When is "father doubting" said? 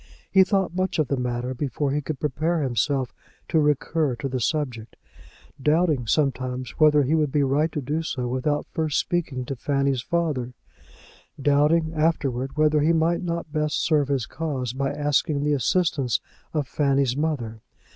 10.01-11.93